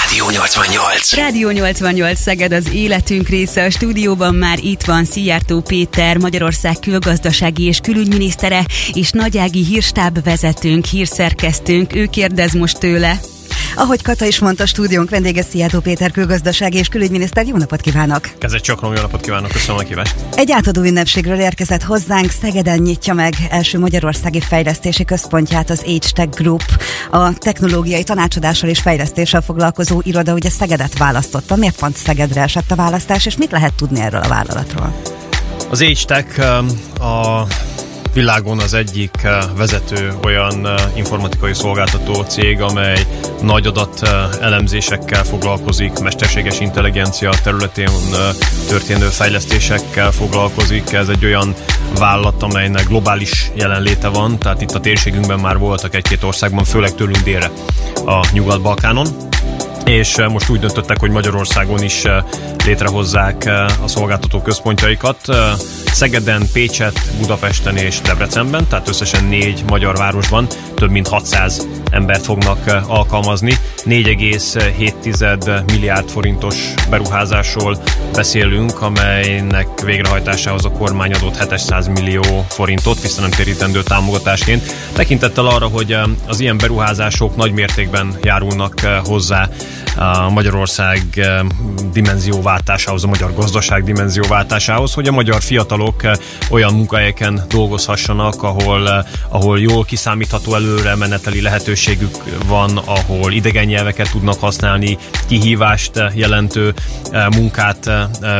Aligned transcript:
Rádió 0.00 0.30
88. 0.30 1.14
Rádió 1.14 1.50
88 1.50 2.20
Szeged 2.20 2.52
az 2.52 2.72
életünk 2.72 3.28
része. 3.28 3.64
A 3.64 3.70
stúdióban 3.70 4.34
már 4.34 4.58
itt 4.62 4.82
van 4.82 5.04
Szijjártó 5.04 5.60
Péter, 5.60 6.16
Magyarország 6.16 6.78
külgazdasági 6.80 7.64
és 7.64 7.78
külügyminisztere, 7.78 8.64
és 8.92 9.10
Nagyági 9.10 9.64
hírstáb 9.64 10.24
vezetőnk, 10.24 10.84
hírszerkesztőnk. 10.84 11.94
Ő 11.94 12.06
kérdez 12.06 12.52
most 12.52 12.78
tőle. 12.78 13.33
Ahogy 13.76 14.02
Kata 14.02 14.24
is 14.24 14.38
mondta, 14.38 14.66
stúdiónk 14.66 15.10
vendége 15.10 15.42
Szijjártó 15.42 15.80
Péter 15.80 16.10
külgazdasági 16.10 16.78
és 16.78 16.88
külügyminiszter. 16.88 17.46
Jó 17.46 17.56
napot 17.56 17.80
kívánok! 17.80 18.30
Kezdett 18.38 18.62
csak 18.62 18.80
jó 18.82 18.88
napot 18.88 19.20
kívánok, 19.20 19.50
köszönöm 19.50 19.76
a 19.76 19.82
kívást. 19.82 20.14
Egy 20.36 20.52
átadó 20.52 20.82
ünnepségről 20.82 21.38
érkezett 21.38 21.82
hozzánk, 21.82 22.30
Szegeden 22.30 22.78
nyitja 22.78 23.14
meg 23.14 23.34
első 23.50 23.78
Magyarországi 23.78 24.40
Fejlesztési 24.40 25.04
Központját 25.04 25.70
az 25.70 25.80
H-Tech 25.80 26.40
Group. 26.40 26.62
A 27.10 27.38
technológiai 27.38 28.02
tanácsadással 28.02 28.68
és 28.68 28.80
fejlesztéssel 28.80 29.40
foglalkozó 29.40 30.00
iroda 30.04 30.32
ugye 30.32 30.50
Szegedet 30.50 30.98
választotta. 30.98 31.56
Miért 31.56 31.78
pont 31.78 31.96
Szegedre 31.96 32.42
esett 32.42 32.70
a 32.70 32.76
választás, 32.76 33.26
és 33.26 33.36
mit 33.36 33.50
lehet 33.50 33.74
tudni 33.74 34.00
erről 34.00 34.20
a 34.20 34.28
vállalatról? 34.28 34.94
Az 35.70 35.82
H-Tech 35.82 36.40
a 37.00 37.46
világon 38.14 38.58
az 38.58 38.74
egyik 38.74 39.26
vezető 39.56 40.12
olyan 40.22 40.68
informatikai 40.94 41.54
szolgáltató 41.54 42.22
cég, 42.22 42.60
amely 42.60 43.06
nagy 43.42 43.66
adat 43.66 44.08
elemzésekkel 44.40 45.24
foglalkozik, 45.24 45.98
mesterséges 45.98 46.60
intelligencia 46.60 47.32
területén 47.42 47.90
történő 48.68 49.06
fejlesztésekkel 49.06 50.10
foglalkozik. 50.10 50.92
Ez 50.92 51.08
egy 51.08 51.24
olyan 51.24 51.54
vállalat, 51.98 52.42
amelynek 52.42 52.86
globális 52.86 53.50
jelenléte 53.54 54.08
van, 54.08 54.38
tehát 54.38 54.60
itt 54.60 54.74
a 54.74 54.80
térségünkben 54.80 55.40
már 55.40 55.58
voltak 55.58 55.94
egy-két 55.94 56.22
országban, 56.22 56.64
főleg 56.64 56.94
tőlünk 56.94 57.22
délre 57.22 57.50
a 58.04 58.26
Nyugat-Balkánon 58.32 59.06
és 59.84 60.16
most 60.28 60.48
úgy 60.48 60.60
döntöttek, 60.60 61.00
hogy 61.00 61.10
Magyarországon 61.10 61.82
is 61.82 62.02
létrehozzák 62.64 63.50
a 63.82 63.88
szolgáltató 63.88 64.42
központjaikat. 64.42 65.18
Szegeden, 65.94 66.46
Pécset, 66.52 67.00
Budapesten 67.18 67.76
és 67.76 68.00
Debrecenben, 68.00 68.66
tehát 68.68 68.88
összesen 68.88 69.24
négy 69.24 69.64
magyar 69.66 69.96
városban 69.96 70.46
több 70.74 70.90
mint 70.90 71.08
600 71.08 71.66
embert 71.90 72.24
fognak 72.24 72.82
alkalmazni. 72.86 73.54
4,7 73.84 75.66
milliárd 75.66 76.08
forintos 76.08 76.74
beruházásról 76.90 77.82
beszélünk, 78.12 78.82
amelynek 78.82 79.80
végrehajtásához 79.84 80.64
a 80.64 80.70
kormány 80.70 81.12
adott 81.12 81.38
700 81.48 81.86
millió 81.86 82.46
forintot 82.48 83.00
visszanemtérítendő 83.00 83.82
támogatásként. 83.82 84.74
Tekintettel 84.92 85.46
arra, 85.46 85.66
hogy 85.66 85.96
az 86.26 86.40
ilyen 86.40 86.56
beruházások 86.56 87.36
nagy 87.36 87.52
mértékben 87.52 88.14
járulnak 88.22 88.80
hozzá 89.04 89.48
a 89.96 90.30
Magyarország 90.30 91.02
dimenzióváltásához, 91.92 93.04
a 93.04 93.06
magyar 93.06 93.34
gazdaság 93.34 93.84
dimenzióváltásához, 93.84 94.94
hogy 94.94 95.08
a 95.08 95.12
magyar 95.12 95.42
fiatalok 95.42 96.02
olyan 96.50 96.74
munkahelyeken 96.74 97.44
dolgozhassanak, 97.48 98.42
ahol, 98.42 99.06
ahol 99.28 99.60
jól 99.60 99.84
kiszámítható 99.84 100.54
előre 100.54 100.94
meneteli 100.94 101.40
lehetőségük 101.40 102.16
van, 102.46 102.80
ahol 102.84 103.32
idegen 103.32 103.64
nyelveket 103.64 104.10
tudnak 104.10 104.40
használni, 104.40 104.98
kihívást 105.26 106.02
jelentő 106.14 106.74
munkát 107.36 107.90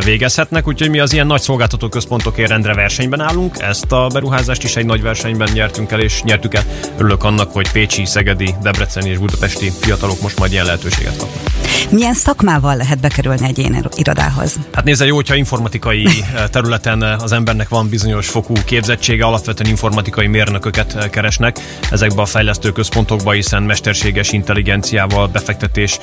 végezhetnek, 0.05 0.69
úgyhogy 0.69 0.91
mi 0.91 0.98
az 0.98 1.12
ilyen 1.12 1.27
nagy 1.27 1.41
szolgáltató 1.41 1.88
központokért 1.88 2.48
rendre 2.48 2.75
versenyben 2.75 3.20
állunk, 3.20 3.56
ezt 3.58 3.92
a 3.92 4.06
beruházást 4.12 4.62
is 4.64 4.77
egy 4.77 4.86
nagy 4.86 5.02
versenyben 5.02 5.48
nyertünk 5.52 5.92
el, 5.92 6.00
és 6.00 6.22
nyertük 6.22 6.55
el. 6.55 6.62
Örülök 6.97 7.25
annak, 7.25 7.52
hogy 7.52 7.70
Pécsi, 7.72 8.05
Szegedi, 8.05 8.55
Debreceni 8.62 9.08
és 9.08 9.19
Budapesti 9.19 9.72
fiatalok 9.80 10.20
most 10.20 10.38
majd 10.38 10.52
ilyen 10.52 10.64
lehetőséget 10.64 11.16
kapnak. 11.16 11.44
Yeah. 11.45 11.63
Milyen 11.91 12.14
szakmával 12.14 12.77
lehet 12.77 13.00
bekerülni 13.00 13.47
egy 13.47 13.58
ilyen 13.58 13.91
irodához? 13.94 14.56
Hát 14.72 14.84
nézze, 14.84 15.06
jó, 15.06 15.14
hogyha 15.14 15.34
informatikai 15.34 16.08
területen 16.53 17.03
az 17.03 17.33
embernek 17.33 17.69
van 17.69 17.89
bizonyos 17.89 18.28
fokú 18.28 18.54
képzettsége, 18.65 19.25
alapvetően 19.25 19.71
informatikai 19.71 20.26
mérnököket 20.26 21.09
keresnek 21.10 21.59
ezekbe 21.91 22.22
a 22.22 22.25
fejlesztő 22.25 22.72
központokba, 22.72 23.31
hiszen 23.31 23.62
mesterséges 23.62 24.32
intelligenciával, 24.32 25.26
befektetés 25.26 25.98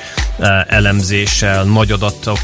elemzéssel, 0.66 1.64
nagy 1.64 1.90
adatok, 1.90 2.40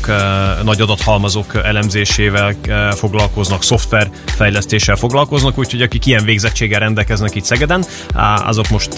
nagy 0.64 0.80
adathalmazok 0.80 1.54
elemzésével 1.54 2.54
foglalkoznak, 2.94 3.62
szoftver 3.62 4.10
fejlesztéssel 4.24 4.96
foglalkoznak, 4.96 5.58
úgyhogy 5.58 5.82
akik 5.82 6.06
ilyen 6.06 6.24
végzettséggel 6.24 6.80
rendelkeznek 6.80 7.34
itt 7.34 7.44
Szegeden, 7.44 7.84
azok 8.46 8.68
most 8.68 8.96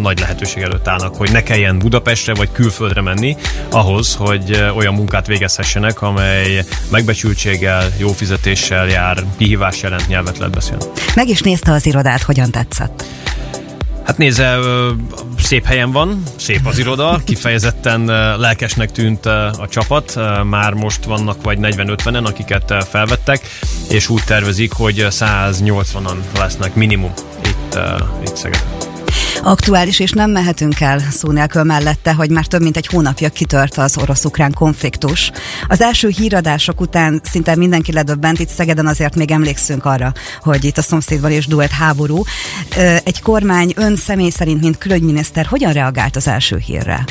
nagy 0.00 0.18
lehetőség 0.18 0.62
előtt 0.62 0.88
állnak, 0.88 1.16
hogy 1.16 1.32
ne 1.32 1.42
kelljen 1.42 1.78
Budapestre 1.78 2.34
vagy 2.34 2.52
külföldre 2.52 3.00
menni, 3.00 3.36
ahhoz, 3.70 4.14
hogy 4.14 4.64
olyan 4.76 4.94
munkát 4.94 5.26
végezhessenek, 5.26 6.02
amely 6.02 6.64
megbecsültséggel, 6.90 7.92
jó 7.96 8.08
fizetéssel 8.12 8.86
jár, 8.86 9.24
kihívás 9.36 9.82
jelent, 9.82 10.08
nyelvet 10.08 10.38
lehet 10.38 10.54
beszélni. 10.54 10.84
Meg 11.14 11.28
is 11.28 11.40
nézte 11.40 11.72
az 11.72 11.86
irodát, 11.86 12.22
hogyan 12.22 12.50
tetszett? 12.50 13.04
Hát 14.04 14.18
nézze, 14.18 14.58
szép 15.38 15.64
helyen 15.64 15.92
van, 15.92 16.22
szép 16.36 16.66
az 16.66 16.78
iroda, 16.78 17.20
kifejezetten 17.24 18.04
lelkesnek 18.38 18.92
tűnt 18.92 19.26
a 19.26 19.66
csapat, 19.70 20.18
már 20.44 20.72
most 20.72 21.04
vannak 21.04 21.42
vagy 21.42 21.58
40-50-en, 21.60 22.24
akiket 22.24 22.74
felvettek, 22.90 23.40
és 23.88 24.08
úgy 24.08 24.22
tervezik, 24.24 24.72
hogy 24.72 25.06
180-an 25.10 26.16
lesznek 26.38 26.74
minimum 26.74 27.12
itt, 27.44 27.78
itt 28.24 28.36
Szegeden 28.36 28.91
aktuális, 29.42 30.00
és 30.00 30.10
nem 30.10 30.30
mehetünk 30.30 30.80
el 30.80 31.00
szó 31.10 31.30
nélkül 31.30 31.62
mellette, 31.62 32.12
hogy 32.12 32.30
már 32.30 32.46
több 32.46 32.62
mint 32.62 32.76
egy 32.76 32.86
hónapja 32.86 33.28
kitört 33.28 33.78
az 33.78 33.98
orosz-ukrán 33.98 34.52
konfliktus. 34.52 35.30
Az 35.68 35.80
első 35.80 36.08
híradások 36.08 36.80
után 36.80 37.20
szinte 37.24 37.56
mindenki 37.56 37.92
ledöbbent, 37.92 38.38
itt 38.38 38.48
Szegeden 38.48 38.86
azért 38.86 39.16
még 39.16 39.30
emlékszünk 39.30 39.84
arra, 39.84 40.12
hogy 40.40 40.64
itt 40.64 40.78
a 40.78 40.82
szomszédban 40.82 41.32
is 41.32 41.46
duett 41.46 41.70
háború. 41.70 42.22
Egy 43.04 43.22
kormány 43.22 43.72
ön 43.76 43.96
személy 43.96 44.30
szerint, 44.30 44.60
mint 44.60 44.78
külügyminiszter, 44.78 45.46
hogyan 45.46 45.72
reagált 45.72 46.16
az 46.16 46.28
első 46.28 46.56
hírre? 46.56 47.04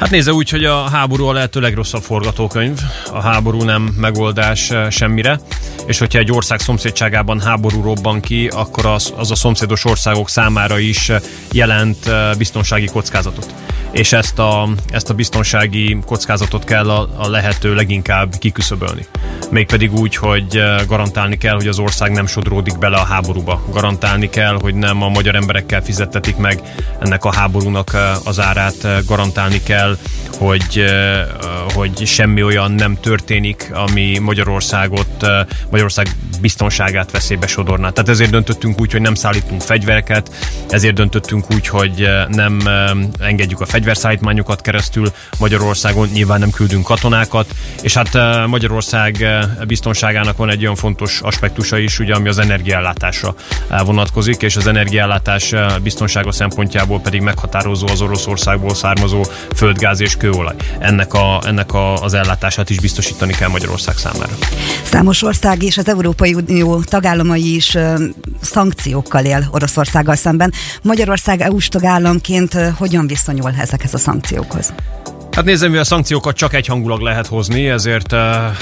Hát 0.00 0.10
nézze 0.10 0.32
úgy, 0.32 0.50
hogy 0.50 0.64
a 0.64 0.88
háború 0.88 1.26
a 1.26 1.32
lehető 1.32 1.60
legrosszabb 1.60 2.02
forgatókönyv. 2.02 2.80
A 3.12 3.20
háború 3.20 3.62
nem 3.62 3.82
megoldás 3.82 4.72
semmire, 4.90 5.40
és 5.86 5.98
hogyha 5.98 6.18
egy 6.18 6.32
ország 6.32 6.60
szomszédságában 6.60 7.40
háború 7.40 7.82
robban 7.82 8.20
ki, 8.20 8.48
akkor 8.48 8.86
az, 8.86 9.12
az 9.16 9.30
a 9.30 9.34
szomszédos 9.34 9.84
országok 9.84 10.28
számára 10.28 10.78
is 10.78 11.12
jelent 11.52 12.10
biztonsági 12.38 12.86
kockázatot 12.86 13.54
és 13.90 14.12
ezt 14.12 14.38
a, 14.38 14.68
ezt 14.90 15.10
a 15.10 15.14
biztonsági 15.14 15.98
kockázatot 16.06 16.64
kell 16.64 16.90
a, 16.90 17.08
a 17.16 17.28
lehető 17.28 17.74
leginkább 17.74 18.34
kiküszöbölni. 18.38 19.06
Mégpedig 19.50 19.92
úgy, 19.92 20.16
hogy 20.16 20.62
garantálni 20.86 21.38
kell, 21.38 21.54
hogy 21.54 21.68
az 21.68 21.78
ország 21.78 22.12
nem 22.12 22.26
sodródik 22.26 22.78
bele 22.78 22.96
a 22.96 23.04
háborúba. 23.04 23.62
Garantálni 23.70 24.28
kell, 24.28 24.58
hogy 24.60 24.74
nem 24.74 25.02
a 25.02 25.08
magyar 25.08 25.34
emberekkel 25.34 25.82
fizettetik 25.82 26.36
meg 26.36 26.60
ennek 27.00 27.24
a 27.24 27.32
háborúnak 27.32 27.96
az 28.24 28.40
árát. 28.40 29.06
Garantálni 29.06 29.62
kell, 29.62 29.96
hogy, 30.38 30.84
hogy 31.74 32.06
semmi 32.06 32.42
olyan 32.42 32.72
nem 32.72 32.98
történik, 33.00 33.70
ami 33.74 34.18
Magyarországot, 34.18 35.26
Magyarország 35.70 36.16
biztonságát 36.40 37.10
veszélybe 37.10 37.46
sodorná. 37.46 37.90
Tehát 37.90 38.10
ezért 38.10 38.30
döntöttünk 38.30 38.80
úgy, 38.80 38.92
hogy 38.92 39.00
nem 39.00 39.14
szállítunk 39.14 39.60
fegyvereket, 39.60 40.30
ezért 40.68 40.94
döntöttünk 40.94 41.44
úgy, 41.54 41.66
hogy 41.66 42.08
nem 42.28 42.60
engedjük 43.18 43.60
a 43.60 43.66
fegyverszállítmányokat 43.80 44.60
keresztül 44.60 45.12
Magyarországon, 45.38 46.08
nyilván 46.12 46.40
nem 46.40 46.50
küldünk 46.50 46.84
katonákat, 46.84 47.54
és 47.82 47.94
hát 47.94 48.18
Magyarország 48.46 49.26
biztonságának 49.66 50.36
van 50.36 50.50
egy 50.50 50.62
olyan 50.62 50.74
fontos 50.74 51.20
aspektusa 51.20 51.78
is, 51.78 51.98
ugye, 51.98 52.14
ami 52.14 52.28
az 52.28 52.38
energiállátásra 52.38 53.34
vonatkozik, 53.84 54.42
és 54.42 54.56
az 54.56 54.66
energiállátás 54.66 55.54
biztonsága 55.82 56.32
szempontjából 56.32 57.00
pedig 57.00 57.20
meghatározó 57.20 57.86
az 57.86 58.00
Oroszországból 58.00 58.74
származó 58.74 59.24
földgáz 59.56 60.00
és 60.00 60.16
kőolaj. 60.16 60.54
Ennek, 60.78 61.14
a, 61.14 61.40
ennek 61.46 61.72
a, 61.72 61.94
az 61.94 62.14
ellátását 62.14 62.70
is 62.70 62.80
biztosítani 62.80 63.32
kell 63.32 63.48
Magyarország 63.48 63.96
számára. 63.96 64.32
Számos 64.82 65.22
ország 65.22 65.62
és 65.62 65.78
az 65.78 65.88
Európai 65.88 66.34
Unió 66.34 66.80
tagállamai 66.80 67.54
is 67.54 67.76
szankciókkal 68.40 69.24
él 69.24 69.48
Oroszországgal 69.50 70.14
szemben. 70.14 70.52
Magyarország 70.82 71.40
EU-s 71.40 71.68
tagállamként 71.68 72.54
hogyan 72.54 73.06
viszonyul 73.06 73.50
ezekhez 73.70 73.94
a 73.94 73.98
szankciókhoz? 73.98 74.72
Hát 75.32 75.44
nézem, 75.44 75.68
mivel 75.68 75.84
szankciókat 75.84 76.36
csak 76.36 76.54
egyhangulag 76.54 77.00
lehet 77.00 77.26
hozni, 77.26 77.68
ezért 77.68 78.14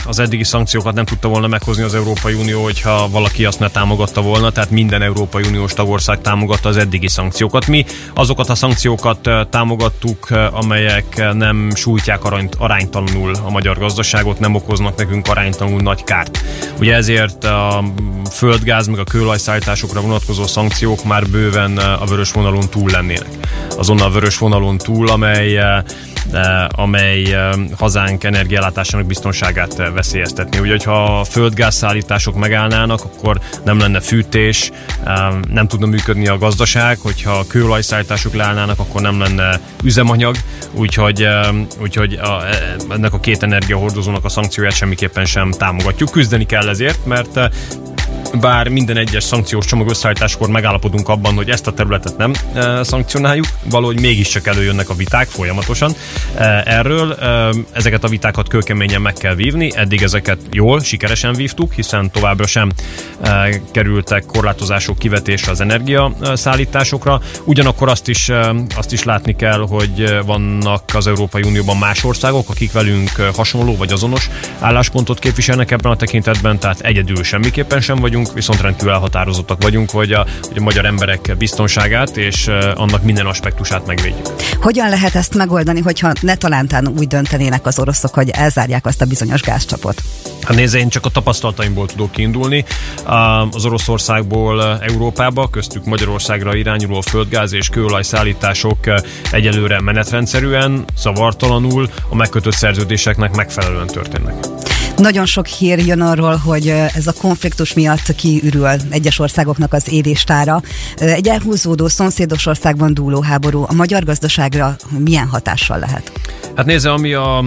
az 0.06 0.18
eddigi 0.18 0.44
szankciókat 0.44 0.94
nem 0.94 1.04
tudta 1.04 1.28
volna 1.28 1.46
meghozni 1.46 1.82
az 1.82 1.94
Európai 1.94 2.34
Unió, 2.34 2.62
hogyha 2.62 3.08
valaki 3.08 3.44
azt 3.44 3.58
ne 3.58 3.68
támogatta 3.68 4.20
volna, 4.20 4.50
tehát 4.50 4.70
minden 4.70 5.02
Európai 5.02 5.42
Uniós 5.48 5.72
tagország 5.72 6.20
támogatta 6.20 6.68
az 6.68 6.76
eddigi 6.76 7.08
szankciókat. 7.08 7.66
Mi 7.66 7.84
azokat 8.14 8.48
a 8.48 8.54
szankciókat 8.54 9.30
támogattuk, 9.50 10.28
amelyek 10.52 11.32
nem 11.32 11.70
sújtják 11.74 12.20
aránytalanul 12.58 13.34
a 13.44 13.50
magyar 13.50 13.78
gazdaságot, 13.78 14.38
nem 14.38 14.54
okoznak 14.54 14.96
nekünk 14.96 15.28
aránytalanul 15.28 15.80
nagy 15.80 16.04
kárt. 16.04 16.44
Ugye 16.80 16.94
ezért 16.94 17.44
a 17.44 17.84
földgáz 18.30 18.86
meg 18.86 18.98
a 18.98 19.04
kőolajszállításokra 19.04 20.00
vonatkozó 20.00 20.46
szankciók 20.46 21.04
már 21.04 21.26
bőven 21.26 21.76
a 21.76 22.04
vörös 22.04 22.32
vonalon 22.32 22.68
túl 22.70 22.90
lennének. 22.90 23.28
Azon 23.76 24.00
a 24.00 24.10
vörös 24.10 24.38
vonalon 24.38 24.78
túl, 24.78 25.08
amely 25.08 25.60
amely 26.66 27.36
hazánk 27.78 28.24
energiállátásának 28.24 29.06
biztonságát 29.06 29.76
veszélyeztetni. 29.94 30.58
Úgyhogy 30.58 30.84
ha 30.84 31.20
a 31.20 31.24
földgázszállítások 31.24 32.34
megállnának, 32.34 33.04
akkor 33.04 33.40
nem 33.64 33.78
lenne 33.78 34.00
fűtés, 34.00 34.70
nem 35.48 35.68
tudna 35.68 35.86
működni 35.86 36.28
a 36.28 36.38
gazdaság, 36.38 36.98
hogyha 36.98 37.46
kőolajszállítások 37.46 38.34
leállnának, 38.34 38.78
akkor 38.78 39.00
nem 39.00 39.18
lenne 39.18 39.60
üzemanyag, 39.84 40.36
úgyhogy, 40.72 41.28
úgyhogy 41.80 42.14
a, 42.14 42.42
ennek 42.90 43.12
a 43.12 43.20
két 43.20 43.42
energiahordozónak 43.42 44.24
a 44.24 44.28
szankcióját 44.28 44.74
semmiképpen 44.74 45.24
sem 45.24 45.50
támogatjuk. 45.50 46.10
Küzdeni 46.10 46.46
kell 46.46 46.68
ezért, 46.68 47.06
mert 47.06 47.40
bár 48.34 48.68
minden 48.68 48.96
egyes 48.96 49.24
szankciós 49.24 49.66
csomag 49.66 49.88
összeállításkor 49.88 50.48
megállapodunk 50.48 51.08
abban, 51.08 51.34
hogy 51.34 51.50
ezt 51.50 51.66
a 51.66 51.72
területet 51.72 52.16
nem 52.16 52.32
e, 52.54 52.82
szankcionáljuk, 52.82 53.46
valahogy 53.64 54.00
mégiscsak 54.00 54.46
előjönnek 54.46 54.88
a 54.88 54.94
viták 54.94 55.28
folyamatosan 55.28 55.92
e, 56.34 56.62
erről. 56.66 57.12
E, 57.12 57.50
ezeket 57.72 58.04
a 58.04 58.08
vitákat 58.08 58.48
kőkeményen 58.48 59.00
meg 59.00 59.12
kell 59.12 59.34
vívni, 59.34 59.70
eddig 59.74 60.02
ezeket 60.02 60.38
jól, 60.50 60.80
sikeresen 60.80 61.34
vívtuk, 61.34 61.72
hiszen 61.72 62.10
továbbra 62.10 62.46
sem 62.46 62.70
e, 63.20 63.60
kerültek 63.70 64.24
korlátozások 64.26 64.98
kivetésre 64.98 65.50
az 65.50 65.60
energiaszállításokra. 65.60 67.20
Ugyanakkor 67.44 67.88
azt 67.88 68.08
is, 68.08 68.28
e, 68.28 68.54
azt 68.76 68.92
is 68.92 69.02
látni 69.02 69.36
kell, 69.36 69.66
hogy 69.68 70.18
vannak 70.26 70.82
az 70.94 71.06
Európai 71.06 71.42
Unióban 71.42 71.76
más 71.76 72.04
országok, 72.04 72.48
akik 72.48 72.72
velünk 72.72 73.10
hasonló 73.34 73.76
vagy 73.76 73.92
azonos 73.92 74.30
álláspontot 74.58 75.18
képviselnek 75.18 75.70
ebben 75.70 75.92
a 75.92 75.96
tekintetben, 75.96 76.58
tehát 76.58 76.80
egyedül 76.80 77.22
semmiképpen 77.22 77.80
sem 77.80 77.96
vagyunk 77.96 78.17
vagyunk, 78.18 78.34
viszont 78.34 78.60
rendkívül 78.60 78.92
elhatározottak 78.92 79.62
vagyunk, 79.62 79.90
hogy 79.90 80.12
a, 80.12 80.26
hogy 80.48 80.56
a 80.58 80.62
magyar 80.62 80.84
emberek 80.84 81.34
biztonságát 81.38 82.16
és 82.16 82.46
annak 82.74 83.02
minden 83.02 83.26
aspektusát 83.26 83.86
megvédjük. 83.86 84.26
Hogyan 84.60 84.88
lehet 84.88 85.14
ezt 85.14 85.34
megoldani, 85.34 85.80
hogyha 85.80 86.12
ne 86.20 86.34
talántán 86.34 86.88
úgy 86.98 87.06
döntenének 87.06 87.66
az 87.66 87.78
oroszok, 87.78 88.14
hogy 88.14 88.28
elzárják 88.30 88.86
azt 88.86 89.00
a 89.02 89.04
bizonyos 89.04 89.42
gázcsapot? 89.42 90.02
Hát 90.42 90.56
nézze, 90.56 90.78
én 90.78 90.88
csak 90.88 91.04
a 91.04 91.08
tapasztalataimból 91.08 91.86
tudok 91.86 92.10
kiindulni. 92.10 92.64
Az 93.50 93.64
Oroszországból 93.64 94.78
Európába, 94.80 95.48
köztük 95.48 95.84
Magyarországra 95.84 96.54
irányuló 96.54 97.00
földgáz 97.00 97.52
és 97.52 97.68
kőolaj 97.68 98.02
szállítások 98.02 98.78
egyelőre 99.30 99.80
menetrendszerűen, 99.80 100.84
szavartalanul 100.96 101.88
a 102.08 102.14
megkötött 102.14 102.54
szerződéseknek 102.54 103.36
megfelelően 103.36 103.86
történnek. 103.86 104.34
Nagyon 104.98 105.26
sok 105.26 105.46
hír 105.46 105.78
jön 105.78 106.00
arról, 106.00 106.36
hogy 106.36 106.68
ez 106.68 107.06
a 107.06 107.12
konfliktus 107.12 107.74
miatt 107.74 108.14
kiürül 108.14 108.68
egyes 108.90 109.18
országoknak 109.18 109.72
az 109.72 109.92
édéstára. 109.92 110.62
Egy 110.96 111.28
elhúzódó 111.28 111.88
szomszédos 111.88 112.46
országban 112.46 112.94
dúló 112.94 113.20
háború 113.20 113.64
a 113.68 113.72
magyar 113.72 114.04
gazdaságra 114.04 114.76
milyen 114.98 115.26
hatással 115.26 115.78
lehet? 115.78 116.12
Hát 116.56 116.66
nézze, 116.66 116.92
ami 116.92 117.12
a, 117.12 117.44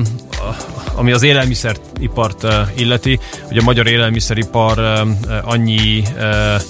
ami 1.02 1.12
az 1.12 1.24
élelmiszeripart 1.24 2.48
illeti, 2.76 3.20
hogy 3.48 3.58
a 3.58 3.64
magyar 3.64 3.88
élelmiszeripar 3.88 5.04
annyi 5.44 6.04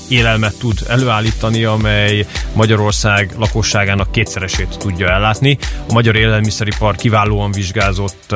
élelmet 0.10 0.58
tud 0.60 0.80
előállítani, 0.88 1.64
amely 1.64 2.26
Magyarország 2.54 3.32
lakosságának 3.38 4.12
kétszeresét 4.12 4.78
tudja 4.78 5.10
ellátni. 5.10 5.58
A 5.90 5.94
magyar 5.94 6.16
élelmiszeripar 6.16 6.96
kiválóan 6.96 7.52
vizsgázott 7.52 8.32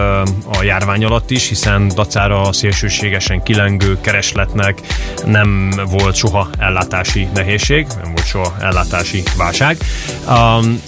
a 0.52 0.64
járvány 0.64 1.06
alatt 1.06 1.32
is, 1.32 1.48
hiszen 1.48 1.88
dacára 1.88 2.54
szélsőségesen 2.54 3.44
kilengő 3.44 3.98
keresletnek 4.02 4.82
nem 5.26 5.74
volt 5.90 6.16
soha 6.16 6.50
ellátási 6.58 7.28
nehézség, 7.34 7.88
nem 8.04 8.14
volt 8.14 8.28
soha 8.28 8.56
ellátási 8.60 9.24
válság. 9.38 9.78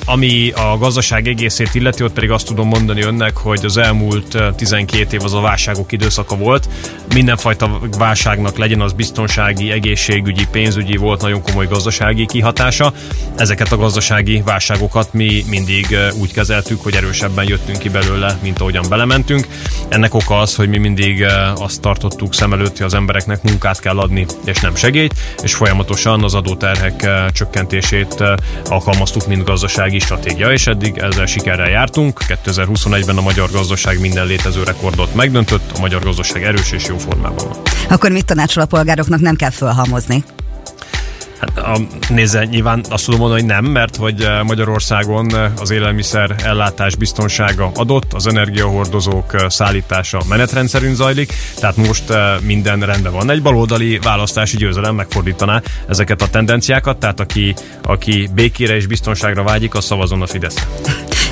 Ami 0.05 0.51
a 0.51 0.77
gazdaság 0.77 1.27
egészét 1.27 1.75
illeti, 1.75 2.03
ott 2.03 2.13
pedig 2.13 2.31
azt 2.31 2.45
tudom 2.45 2.67
mondani 2.67 3.01
önnek, 3.01 3.37
hogy 3.37 3.65
az 3.65 3.77
elmúlt 3.77 4.37
12 4.55 4.96
két 4.97 5.13
év 5.13 5.23
az 5.23 5.33
a 5.33 5.41
válságok 5.41 5.91
időszaka 5.91 6.35
volt. 6.35 6.69
Mindenfajta 7.13 7.79
válságnak 7.97 8.57
legyen 8.57 8.81
az 8.81 8.93
biztonsági, 8.93 9.71
egészségügyi, 9.71 10.47
pénzügyi, 10.51 10.95
volt 10.95 11.21
nagyon 11.21 11.41
komoly 11.41 11.67
gazdasági 11.67 12.25
kihatása. 12.25 12.93
Ezeket 13.35 13.71
a 13.71 13.77
gazdasági 13.77 14.41
válságokat 14.45 15.13
mi 15.13 15.43
mindig 15.49 15.97
úgy 16.19 16.33
kezeltük, 16.33 16.81
hogy 16.81 16.95
erősebben 16.95 17.47
jöttünk 17.47 17.79
ki 17.79 17.89
belőle, 17.89 18.37
mint 18.41 18.59
ahogyan 18.59 18.85
belementünk. 18.89 19.47
Ennek 19.89 20.13
oka 20.13 20.39
az, 20.39 20.55
hogy 20.55 20.69
mi 20.69 20.77
mindig 20.77 21.25
azt 21.55 21.81
tartottuk 21.81 22.33
szem 22.33 22.53
előtt, 22.53 22.77
hogy 22.77 22.85
az 22.85 22.93
embereknek 22.93 23.43
munkát 23.43 23.79
kell 23.79 23.97
adni, 23.99 24.25
és 24.45 24.59
nem 24.59 24.75
segélyt, 24.75 25.13
és 25.43 25.53
folyamatosan 25.53 26.23
az 26.23 26.33
adóterhek 26.33 27.09
csökkentését 27.31 28.23
alkalmaztuk, 28.65 29.27
mint 29.27 29.43
gazdasági 29.43 29.99
stratégia, 29.99 30.51
és 30.51 30.67
eddig 30.67 30.97
ezzel 30.97 31.25
sikerrel 31.25 31.69
jártunk. 31.69 32.19
2021-ben 32.27 33.17
a 33.17 33.21
magyar 33.21 33.49
gazdaság 33.51 33.99
minden 33.99 34.25
létező 34.25 34.63
rekordot 34.77 35.15
megdöntött, 35.15 35.71
a 35.75 35.79
magyar 35.79 36.03
gazdaság 36.03 36.43
erős 36.43 36.71
és 36.71 36.85
jó 36.85 36.97
formában 36.97 37.47
van. 37.47 37.57
Akkor 37.89 38.11
mit 38.11 38.25
tanácsol 38.25 38.63
a 38.63 38.65
polgároknak 38.65 39.19
nem 39.19 39.35
kell 39.35 39.49
fölhalmozni? 39.49 40.23
Hát 41.39 41.57
a, 41.57 41.79
nézze, 42.09 42.43
nyilván 42.43 42.83
azt 42.89 43.05
tudom 43.05 43.19
mondani, 43.19 43.41
hogy 43.41 43.49
nem, 43.49 43.65
mert 43.65 43.95
hogy 43.95 44.21
eh, 44.21 44.43
Magyarországon 44.43 45.35
eh, 45.35 45.51
az 45.61 45.69
élelmiszer 45.69 46.35
ellátás 46.43 46.95
biztonsága 46.95 47.71
adott, 47.75 48.13
az 48.13 48.27
energiahordozók 48.27 49.33
eh, 49.33 49.49
szállítása 49.49 50.21
menetrendszerűen 50.29 50.95
zajlik, 50.95 51.33
tehát 51.59 51.77
most 51.77 52.03
minden 52.41 52.79
rendben 52.79 53.11
van. 53.11 53.29
Egy 53.29 53.41
baloldali 53.41 53.99
választási 54.03 54.57
győzelem 54.57 54.95
megfordítaná 54.95 55.61
ezeket 55.87 56.21
a 56.21 56.29
tendenciákat, 56.29 56.97
tehát 56.97 57.19
aki, 57.19 57.55
aki 57.81 58.29
békére 58.33 58.75
és 58.75 58.87
biztonságra 58.87 59.43
vágyik, 59.43 59.75
az 59.75 59.85
szavazon 59.85 60.21
a 60.21 60.27
Fideszre. 60.27 60.67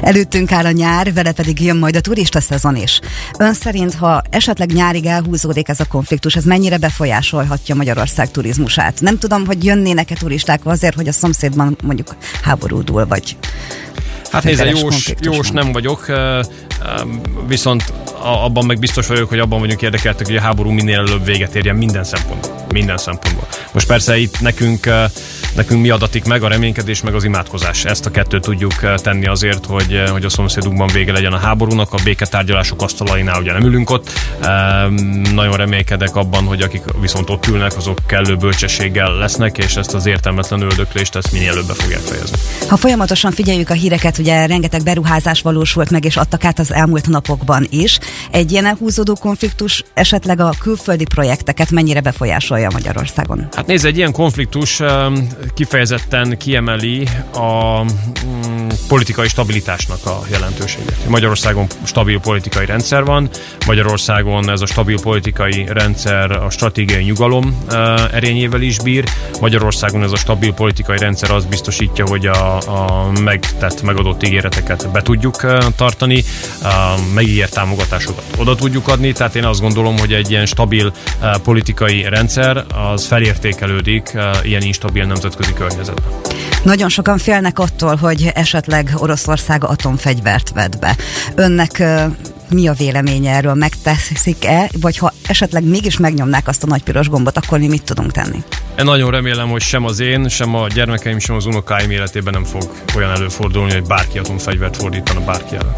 Előttünk 0.02 0.52
áll 0.52 0.66
a 0.66 0.72
nyár, 0.72 1.13
vele 1.13 1.31
pedig 1.31 1.62
jön 1.62 1.78
majd 1.78 1.96
a 1.96 2.02
turista 2.02 2.42
szezon 2.42 2.75
is. 2.75 3.00
Ön 3.40 3.54
szerint, 3.54 3.94
ha 3.94 4.22
esetleg 4.30 4.72
nyárig 4.72 5.06
elhúzódik 5.06 5.69
ez 5.69 5.80
a 5.80 5.86
konfliktus, 5.86 6.36
ez 6.36 6.44
mennyire 6.44 6.78
befolyásolhatja 6.78 7.75
Magyarország 7.75 8.31
turizmusát? 8.31 9.02
Nem 9.02 9.18
tudom, 9.18 9.46
hogy 9.46 9.63
jönnének-e 9.95 10.15
turisták 10.15 10.65
azért, 10.65 10.95
hogy 10.95 11.07
a 11.07 11.12
szomszédban 11.12 11.77
mondjuk 11.83 12.15
háborúdul, 12.42 13.06
vagy 13.06 13.38
Hát 14.31 14.44
nézze, 14.44 14.65
jós, 14.65 15.13
jós 15.19 15.50
nem 15.50 15.71
vagyok, 15.71 16.06
viszont 17.47 17.94
abban 18.21 18.65
meg 18.65 18.80
biztos 18.80 19.07
vagyok, 19.07 19.30
hogy 19.30 19.39
abban 19.39 19.59
vagyunk 19.59 19.81
érdekeltek, 19.81 20.25
hogy 20.25 20.36
a 20.36 20.42
háború 20.42 20.69
minél 20.69 21.00
előbb 21.00 21.25
véget 21.25 21.56
érjen 21.56 21.75
minden 21.75 22.03
szempontból. 22.03 22.55
Minden 22.72 22.98
szempontból. 22.98 23.48
Most 23.72 23.88
persze 23.88 24.18
itt 24.18 24.40
nekünk 24.40 24.90
nekünk 25.56 25.82
mi 25.82 25.90
adatik 25.90 26.26
meg, 26.26 26.44
a 26.44 26.48
reménykedés 26.48 27.02
meg 27.02 27.16
az 27.16 27.24
imádkozás. 27.24 27.86
Ezt 27.86 28.06
a 28.06 28.12
kettőt 28.12 28.42
tudjuk 28.42 28.74
tenni 28.96 29.26
azért, 29.26 29.66
hogy, 29.66 30.04
hogy 30.12 30.26
a 30.26 30.30
szomszédunkban 30.30 30.88
vége 30.88 31.12
legyen 31.12 31.34
a 31.34 31.38
háborúnak, 31.38 31.94
a 31.94 31.98
béketárgyalások 32.04 32.81
asztalainál 32.81 33.40
ugye 33.40 33.52
nem 33.52 33.64
ülünk 33.64 33.90
ott. 33.90 34.10
Nagyon 35.34 35.56
remélkedek 35.56 36.16
abban, 36.16 36.44
hogy 36.44 36.62
akik 36.62 36.81
viszont 37.02 37.30
ott 37.30 37.48
ülnek, 37.48 37.78
azok 37.78 38.00
kellő 38.06 38.36
bölcsességgel 38.36 39.14
lesznek, 39.18 39.57
és 39.57 39.76
ezt 39.76 39.94
az 39.94 40.06
értelmetlen 40.06 40.62
öldöklést 40.62 41.16
ezt 41.16 41.31
minél 41.31 41.50
előbb 41.50 41.68
be 41.68 41.74
fogják 41.74 42.00
fejezni. 42.00 42.38
Ha 42.68 42.78
folyamatosan 42.78 43.31
figyeljük 43.31 43.69
a 43.69 43.74
híreket, 43.74 44.18
ugye 44.18 44.45
rengeteg 44.45 44.84
beruházás 44.84 45.42
valósult 45.42 45.90
meg, 45.90 46.06
és 46.06 46.16
adtak 46.16 46.44
át 46.44 46.60
az 46.60 46.74
elmúlt 46.74 47.07
napokban 47.07 47.68
is. 47.69 48.00
Egy 48.31 48.52
ilyen 48.52 48.66
elhúzódó 48.66 49.16
konfliktus 49.19 49.84
esetleg 49.94 50.40
a 50.40 50.54
külföldi 50.60 51.06
projekteket 51.06 51.72
mennyire 51.72 52.02
befolyásolja 52.56 52.69
Magyarországon? 52.71 53.47
Hát 53.56 53.68
nézd, 53.68 53.85
egy 53.85 53.97
ilyen 53.97 54.12
konfliktus 54.12 54.81
kifejezetten 55.54 56.38
kiemeli 56.38 57.07
a 57.33 57.81
mm, 57.83 58.68
politikai 58.88 59.28
stabilitásnak 59.28 60.06
a 60.06 60.21
jelentőségét. 60.31 61.09
Magyarországon 61.09 61.68
stabil 61.83 62.19
politikai 62.19 62.66
rendszer 62.66 63.04
van, 63.04 63.30
Magyarországon 63.66 64.50
ez 64.50 64.62
a 64.62 64.66
stabil 64.66 65.00
politikai 65.02 65.66
rendszer 65.68 66.31
a 66.31 66.50
stratégiai 66.50 67.04
nyugalom 67.04 67.66
erényével 68.12 68.62
is 68.62 68.78
bír, 68.80 69.04
Magyarországon 69.42 70.04
ez 70.04 70.12
a 70.12 70.16
stabil 70.16 70.54
politikai 70.54 70.97
rendszer 70.97 71.31
azt 71.31 71.50
biztosítja, 71.50 72.07
hogy 72.07 72.26
a, 72.26 72.57
a 72.57 73.12
megtett, 73.21 73.81
megadott 73.81 74.24
ígéreteket 74.24 74.92
be 74.92 75.02
tudjuk 75.02 75.35
tartani, 75.76 76.24
megígért 77.14 77.54
támogatásokat 77.54 78.24
oda 78.38 78.56
tudjuk 78.56 78.88
adni, 78.88 79.12
tehát 79.12 79.35
én 79.35 79.45
azt 79.45 79.62
gondolom, 79.62 79.97
hogy 79.97 80.14
egy 80.14 80.31
ilyen 80.31 80.45
stabil 80.45 80.94
politikai 81.44 82.06
rendszer 82.09 82.44
az 82.92 83.06
felértékelődik 83.06 84.18
ilyen 84.44 84.61
instabil 84.61 85.06
nemzetközi 85.06 85.54
környezetben. 85.54 86.14
Nagyon 86.64 86.90
sokan 86.90 87.18
félnek 87.18 87.59
attól, 87.59 87.95
hogy 87.95 88.31
esetleg 88.33 88.92
Oroszország 88.97 89.64
atomfegyvert 89.64 90.52
vet 90.54 90.80
be. 90.80 90.95
Önnek 91.35 91.83
mi 92.49 92.68
a 92.68 92.73
véleménye 92.73 93.35
erről? 93.35 93.54
Megteszik-e? 93.54 94.69
Vagy 94.81 94.97
ha 94.97 95.14
esetleg 95.28 95.64
mégis 95.64 95.97
megnyomnák 95.97 96.47
azt 96.47 96.64
a 96.64 96.68
nagy 96.68 96.83
piros 96.83 97.09
gombot, 97.09 97.37
akkor 97.37 97.59
mi 97.59 97.68
mit 97.68 97.83
tudunk 97.83 98.11
tenni? 98.11 98.44
Én 98.78 98.85
nagyon 98.85 99.11
remélem, 99.11 99.49
hogy 99.49 99.61
sem 99.61 99.85
az 99.85 99.99
én, 99.99 100.28
sem 100.28 100.56
a 100.56 100.68
gyermekeim, 100.68 101.19
sem 101.19 101.35
az 101.35 101.45
unokáim 101.45 101.92
életében 101.92 102.33
nem 102.33 102.44
fog 102.44 102.71
olyan 102.95 103.11
előfordulni, 103.11 103.73
hogy 103.73 103.83
bárki 103.83 104.18
atomfegyvert 104.18 104.78
fordítana 104.78 105.19
bárki 105.19 105.56
ellen. 105.56 105.75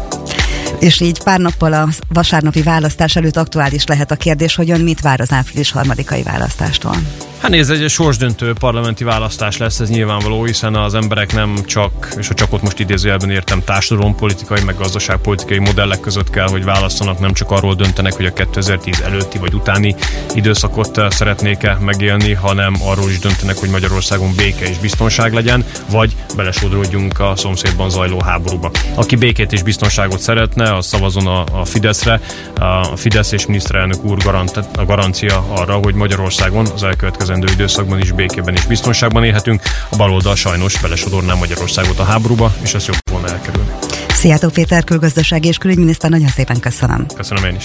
És 0.80 1.00
így 1.00 1.22
pár 1.22 1.38
nappal 1.38 1.72
a 1.72 1.88
vasárnapi 2.08 2.62
választás 2.62 3.16
előtt 3.16 3.36
aktuális 3.36 3.86
lehet 3.86 4.10
a 4.10 4.16
kérdés, 4.16 4.54
hogy 4.54 4.70
ön 4.70 4.80
mit 4.80 5.00
vár 5.00 5.20
az 5.20 5.32
április 5.32 5.70
harmadikai 5.70 6.22
választástól? 6.22 6.96
Hát 7.38 7.50
nézd, 7.50 7.70
egy 7.70 7.90
sorsdöntő 7.90 8.52
parlamenti 8.52 9.04
választás 9.04 9.56
lesz, 9.56 9.80
ez 9.80 9.88
nyilvánvaló, 9.88 10.44
hiszen 10.44 10.74
az 10.74 10.94
emberek 10.94 11.34
nem 11.34 11.54
csak, 11.66 12.14
és 12.18 12.28
a 12.28 12.34
csak 12.34 12.52
ott 12.52 12.62
most 12.62 12.78
idézőjelben 12.78 13.30
értem, 13.30 13.64
társadalompolitikai, 13.64 14.62
meg 14.62 14.76
gazdaságpolitikai 14.76 15.58
modellek 15.58 16.00
között 16.00 16.30
kell, 16.30 16.48
hogy 16.48 16.64
választanak, 16.64 17.18
nem 17.18 17.32
csak 17.32 17.50
arról 17.50 17.74
döntenek, 17.74 18.12
hogy 18.12 18.26
a 18.26 18.32
2010 18.32 19.00
előtti 19.00 19.38
vagy 19.38 19.54
utáni 19.54 19.94
időszakot 20.34 20.98
eh, 20.98 21.10
szeretnék-e 21.10 21.78
megélni, 21.80 22.32
hanem 22.32 22.74
arról 22.82 23.10
is 23.10 23.18
döntenek, 23.18 23.56
hogy 23.56 23.70
Magyarországon 23.70 24.32
béke 24.36 24.68
és 24.68 24.78
biztonság 24.78 25.32
legyen, 25.32 25.64
vagy 25.90 26.16
belesodródjunk 26.36 27.20
a 27.20 27.32
szomszédban 27.36 27.90
zajló 27.90 28.20
háborúba. 28.20 28.70
Aki 28.94 29.16
békét 29.16 29.52
és 29.52 29.62
biztonságot 29.62 30.20
szeretne, 30.58 30.76
az 30.76 30.86
szavazon 30.86 31.26
a, 31.26 31.60
a 31.60 31.64
Fideszre. 31.64 32.20
A 32.54 32.96
Fidesz 32.96 33.32
és 33.32 33.46
miniszterelnök 33.46 34.04
úr 34.04 34.16
garant, 34.16 34.56
a 34.56 34.84
garancia 34.84 35.44
arra, 35.48 35.74
hogy 35.74 35.94
Magyarországon 35.94 36.66
az 36.74 36.82
elkövetkezendő 36.82 37.46
időszakban 37.52 37.98
is 37.98 38.12
békében 38.12 38.54
és 38.54 38.64
biztonságban 38.66 39.24
élhetünk. 39.24 39.62
A 39.90 39.96
baloldal 39.96 40.36
sajnos 40.36 40.80
belesodorná 40.80 41.34
Magyarországot 41.34 41.98
a 41.98 42.04
háborúba, 42.04 42.54
és 42.62 42.74
ezt 42.74 42.86
jobb 42.86 42.96
volna 43.10 43.28
elkerülni. 43.28 43.70
Szijjátó 44.08 44.48
Péter 44.48 44.84
külgazdasági 44.84 45.48
és 45.48 45.58
külügyminiszter, 45.58 46.10
nagyon 46.10 46.28
szépen 46.28 46.60
köszönöm. 46.60 47.06
Köszönöm 47.16 47.44
én 47.44 47.54
is. 47.54 47.64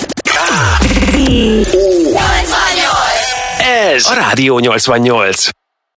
Ez 3.95 4.05
a 4.05 4.13
Rádió 4.13 4.59
88. 4.59 5.62